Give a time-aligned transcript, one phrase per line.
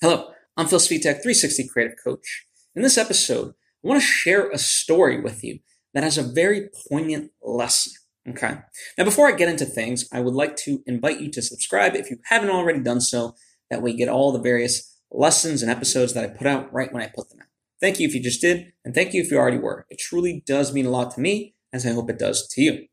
[0.00, 2.46] Hello, I'm Phil Svitek, 360 Creative Coach.
[2.76, 3.48] In this episode,
[3.84, 5.58] I want to share a story with you
[5.92, 7.94] that has a very poignant lesson.
[8.28, 8.58] Okay.
[8.96, 12.10] Now, before I get into things, I would like to invite you to subscribe if
[12.10, 13.34] you haven't already done so.
[13.70, 16.92] That way, you get all the various lessons and episodes that I put out right
[16.92, 17.48] when I put them out.
[17.80, 19.84] Thank you if you just did, and thank you if you already were.
[19.90, 22.86] It truly does mean a lot to me, as I hope it does to you.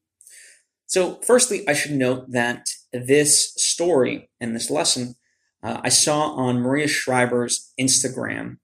[0.88, 5.18] So, firstly, I should note that this story and this lesson
[5.66, 8.58] uh, I saw on Maria Shriver's Instagram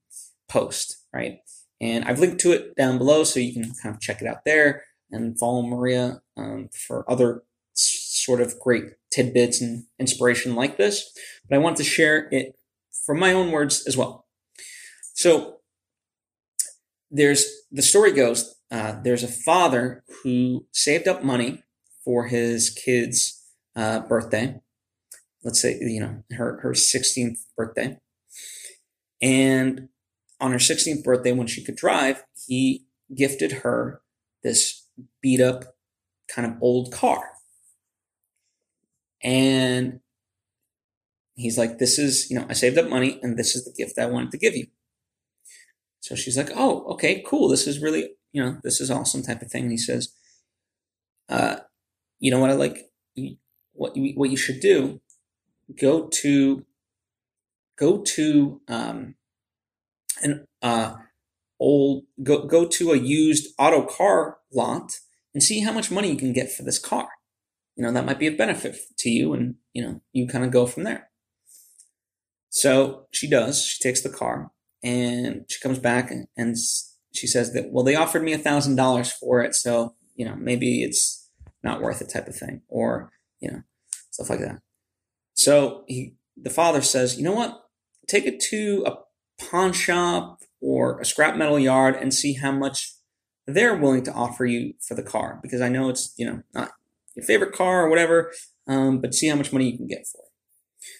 [0.47, 1.39] post, right?
[1.81, 4.45] And I've linked to it down below so you can kind of check it out
[4.45, 7.41] there and follow Maria um, for other
[7.73, 11.11] sort of great tidbits and inspiration like this.
[11.49, 12.55] But I want to share it
[13.03, 14.27] from my own words as well.
[15.15, 15.57] So
[17.09, 21.63] there's the story goes uh, there's a father who saved up money
[22.05, 23.43] for his kid's
[23.75, 24.61] uh, birthday
[25.43, 27.99] let's say, you know, her, her 16th birthday.
[29.21, 29.89] And
[30.39, 32.85] on her 16th birthday, when she could drive, he
[33.15, 34.01] gifted her
[34.43, 34.87] this
[35.21, 35.63] beat up
[36.27, 37.31] kind of old car.
[39.23, 39.99] And
[41.35, 43.99] he's like, This is, you know, I saved up money and this is the gift
[43.99, 44.67] I wanted to give you.
[45.99, 47.47] So she's like, Oh, okay, cool.
[47.47, 49.63] This is really, you know, this is awesome type of thing.
[49.63, 50.13] And he says,
[51.29, 51.57] uh,
[52.19, 52.87] You know what I like?
[53.73, 55.00] What you, what you should do
[55.79, 56.65] go to
[57.77, 59.15] go to um,
[60.21, 60.95] an uh,
[61.59, 64.91] old go go to a used auto car lot
[65.33, 67.07] and see how much money you can get for this car.
[67.75, 70.51] You know that might be a benefit to you, and you know you kind of
[70.51, 71.09] go from there.
[72.49, 73.63] So she does.
[73.63, 74.51] She takes the car
[74.83, 76.57] and she comes back and, and
[77.13, 80.35] she says that well they offered me a thousand dollars for it, so you know
[80.35, 81.29] maybe it's
[81.63, 83.61] not worth it type of thing, or you know
[84.11, 84.59] stuff like that.
[85.33, 87.65] So he, the father says, you know what?
[88.07, 88.97] Take it to a
[89.43, 92.93] pawn shop or a scrap metal yard and see how much
[93.47, 96.71] they're willing to offer you for the car because I know it's, you know, not
[97.15, 98.31] your favorite car or whatever,
[98.67, 100.31] um, but see how much money you can get for it.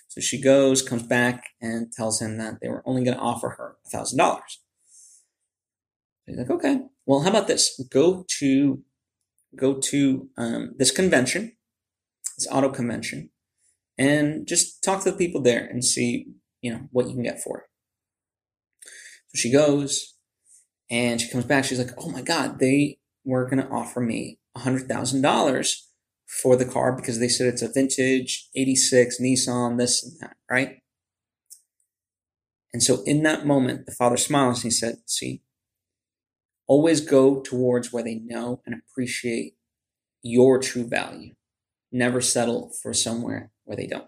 [0.08, 3.50] So she goes, comes back, and tells him that they were only going to offer
[3.58, 4.60] her a thousand dollars.
[6.26, 7.82] He's like, okay, well, how about this?
[7.90, 8.84] Go to
[9.56, 11.54] go to um, this convention,
[12.38, 13.30] this auto convention,
[13.98, 16.28] and just talk to the people there and see,
[16.62, 17.64] you know, what you can get for it.
[19.30, 20.16] So she goes
[20.90, 21.66] and she comes back.
[21.66, 25.76] She's like, oh my God, they were going to offer me $100,000
[26.28, 30.78] for the car because they said it's a vintage 86 Nissan, this and that, right?
[32.74, 35.42] And so in that moment, the father smiles and he said, see,
[36.68, 39.56] always go towards where they know and appreciate
[40.24, 41.34] your true value.
[41.92, 44.08] Never settle for somewhere where they don't.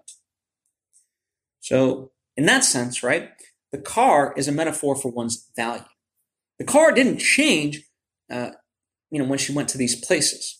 [1.59, 3.30] So, in that sense, right,
[3.72, 5.84] the car is a metaphor for one's value.
[6.59, 7.84] The car didn't change,
[8.31, 8.52] uh,
[9.12, 10.59] you know, when she went to these places.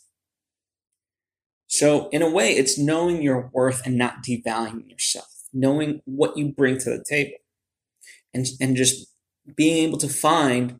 [1.67, 6.53] So, in a way, it's knowing your worth and not devaluing yourself, knowing what you
[6.53, 7.37] bring to the table,
[8.33, 9.07] and, and just
[9.55, 10.79] being able to find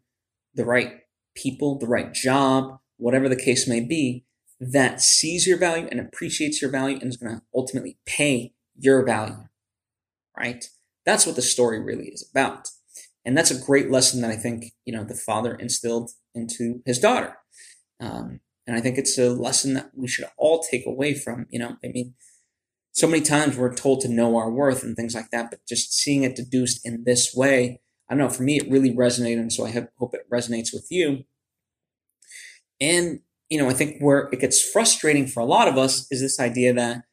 [0.54, 1.02] the right
[1.36, 4.26] people, the right job, whatever the case may be,
[4.72, 9.06] that sees your value and appreciates your value and is going to ultimately pay your
[9.06, 9.48] value,
[10.38, 10.66] right?
[11.06, 12.70] That's what the story really is about.
[13.26, 17.00] And that's a great lesson that I think, you know, the father instilled into his
[17.00, 17.38] daughter.
[18.00, 21.60] Um, and I think it's a lesson that we should all take away from, you
[21.60, 22.16] know, I mean,
[22.92, 25.94] so many times we're told to know our worth and things like that, but just
[25.94, 29.40] seeing it deduced in this way, I don't know, for me, it really resonated.
[29.40, 31.24] And so I hope it resonates with you.
[32.80, 33.22] And
[33.54, 36.40] you know, I think where it gets frustrating for a lot of us is this
[36.40, 37.04] idea that,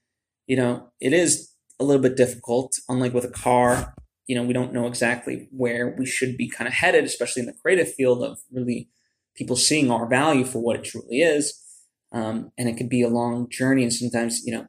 [0.47, 2.79] you know, it is a little bit difficult.
[2.89, 3.93] Unlike with a car,
[4.27, 7.47] you know, we don't know exactly where we should be kind of headed, especially in
[7.47, 8.89] the creative field of really
[9.37, 11.63] people seeing our value for what it truly is.
[12.11, 13.83] Um, and it could be a long journey.
[13.83, 14.67] And sometimes, you know,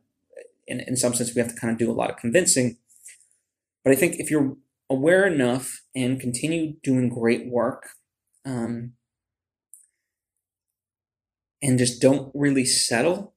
[0.67, 2.79] in, in some sense, we have to kind of do a lot of convincing.
[3.85, 4.57] But I think if you're
[4.89, 7.91] aware enough and continue doing great work,
[8.45, 8.91] um,
[11.61, 13.33] and just don't really settle,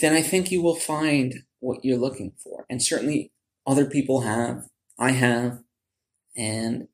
[0.00, 2.66] then I think you will find what you're looking for.
[2.68, 3.32] And certainly
[3.66, 4.64] other people have,
[4.98, 5.60] I have,
[6.36, 6.88] and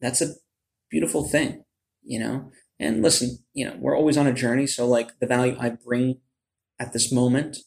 [0.00, 0.34] that's a
[0.90, 1.64] beautiful thing,
[2.02, 2.50] you know?
[2.78, 4.66] And listen, you know, we're always on a journey.
[4.66, 6.20] So, like, the value I bring
[6.78, 7.58] at this moment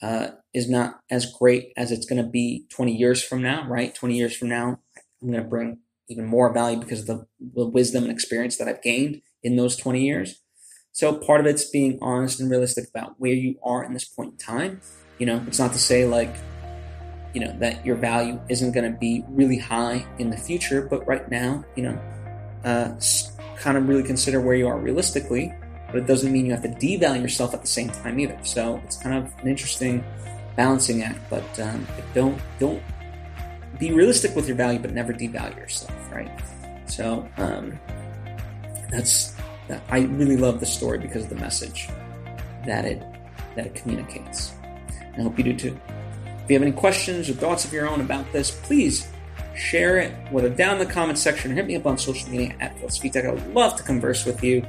[0.00, 3.94] uh, is not as great as it's going to be 20 years from now, right?
[3.94, 4.80] 20 years from now,
[5.20, 5.78] I'm going to bring
[6.08, 9.76] even more value because of the, the wisdom and experience that I've gained in those
[9.76, 10.40] 20 years.
[10.92, 14.32] So part of it's being honest and realistic about where you are in this point
[14.32, 14.80] in time.
[15.18, 16.34] You know, it's not to say like,
[17.34, 21.06] you know that your value isn't going to be really high in the future, but
[21.06, 21.98] right now, you know,
[22.64, 22.94] uh,
[23.56, 25.54] kind of really consider where you are realistically.
[25.86, 28.38] But it doesn't mean you have to devalue yourself at the same time either.
[28.42, 30.04] So it's kind of an interesting
[30.56, 31.20] balancing act.
[31.30, 32.82] But, um, but don't don't
[33.78, 36.30] be realistic with your value, but never devalue yourself, right?
[36.86, 37.78] So um,
[38.92, 39.34] that's
[39.90, 41.88] I really love the story because of the message
[42.66, 43.02] that it
[43.56, 44.52] that it communicates.
[45.16, 45.78] I hope you do too.
[46.44, 49.08] If you have any questions or thoughts of your own about this, please
[49.54, 52.54] share it, whether down in the comments section or hit me up on social media
[52.60, 53.26] at PhilSvitek.
[53.26, 54.66] I would love to converse with you.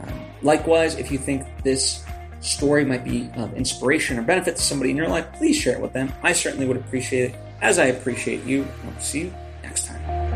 [0.00, 2.04] Um, likewise, if you think this
[2.40, 5.80] story might be of inspiration or benefit to somebody in your life, please share it
[5.80, 6.12] with them.
[6.22, 8.66] I certainly would appreciate it, as I appreciate you.
[8.84, 10.31] I'll see you next time.